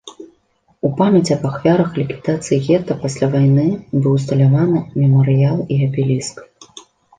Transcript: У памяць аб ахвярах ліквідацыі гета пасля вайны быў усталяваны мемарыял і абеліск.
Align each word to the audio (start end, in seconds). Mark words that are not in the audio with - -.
У 0.87 0.89
памяць 1.01 1.33
аб 1.35 1.43
ахвярах 1.49 1.89
ліквідацыі 2.01 2.57
гета 2.69 2.97
пасля 3.05 3.29
вайны 3.37 3.67
быў 4.01 4.09
усталяваны 4.17 4.79
мемарыял 5.05 5.65
і 5.77 5.81
абеліск. 5.89 6.45